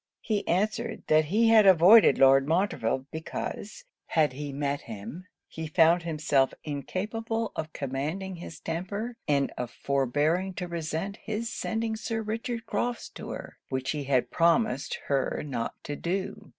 [0.23, 6.01] He answered, that he had avoided Lord Montreville, because, had he met him, he found
[6.01, 12.65] himself incapable of commanding his temper and of forbearing to resent his sending Sir Richard
[12.65, 16.49] Crofts to her, which he had promised her not to do.